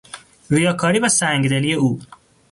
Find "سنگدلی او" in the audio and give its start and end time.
1.09-1.99